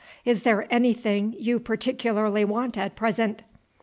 [0.25, 3.43] Is there anything you particularly want at present?"